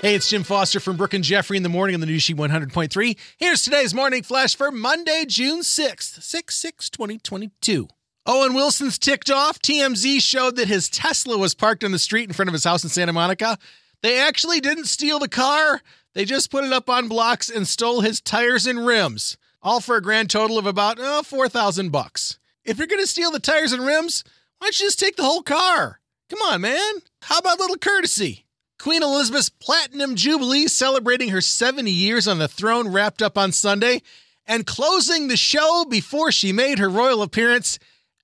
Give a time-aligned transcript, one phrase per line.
[0.00, 2.36] Hey, it's Jim Foster from Brooke and Jeffrey in the morning on the New Sheet
[2.36, 3.16] 100.3.
[3.36, 7.88] Here's today's morning flash for Monday, June 6th, 6 6 2022.
[8.24, 9.58] Owen Wilson's ticked off.
[9.58, 12.84] TMZ showed that his Tesla was parked on the street in front of his house
[12.84, 13.58] in Santa Monica.
[14.00, 15.82] They actually didn't steal the car,
[16.14, 19.96] they just put it up on blocks and stole his tires and rims, all for
[19.96, 22.38] a grand total of about uh, oh, 4,000 bucks.
[22.64, 24.22] If you're going to steal the tires and rims,
[24.58, 25.98] why don't you just take the whole car?
[26.30, 26.92] Come on, man.
[27.22, 28.44] How about a little courtesy?
[28.78, 34.02] Queen Elizabeth's Platinum Jubilee celebrating her 70 years on the throne wrapped up on Sunday.
[34.46, 37.78] And closing the show before she made her royal appearance,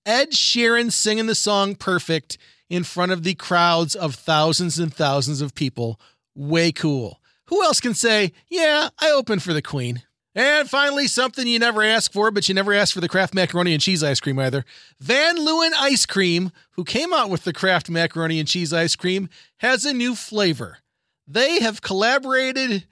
[0.07, 2.39] Ed Sheeran singing the song Perfect
[2.71, 6.01] in front of the crowds of thousands and thousands of people.
[6.35, 7.21] Way cool.
[7.47, 10.03] Who else can say, Yeah, I opened for the Queen?
[10.35, 13.73] And finally, something you never ask for, but you never ask for the Kraft macaroni
[13.73, 14.65] and cheese ice cream either.
[14.99, 19.29] Van Leeuwen Ice Cream, who came out with the Kraft macaroni and cheese ice cream,
[19.59, 20.79] has a new flavor.
[21.27, 22.85] They have collaborated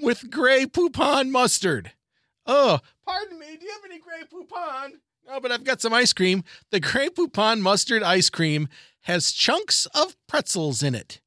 [0.00, 1.92] with Grey Poupon mustard.
[2.46, 4.94] Oh, pardon me, do you have any Grey Poupon?
[5.26, 6.42] No, but I've got some ice cream.
[6.70, 8.68] The Grey Poupon mustard ice cream
[9.02, 11.20] has chunks of pretzels in it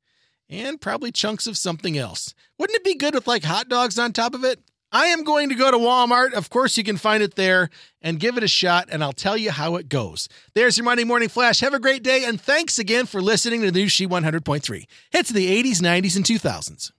[0.50, 2.34] and probably chunks of something else.
[2.58, 4.60] Wouldn't it be good with like hot dogs on top of it?
[4.92, 6.34] I am going to go to Walmart.
[6.34, 7.70] Of course, you can find it there
[8.02, 10.28] and give it a shot, and I'll tell you how it goes.
[10.54, 11.62] There's your Monday Morning Flash.
[11.62, 14.86] Have a great day, and thanks again for listening to the New She 100.3.
[15.12, 16.92] Hits the 80s, 90s, and 2000s.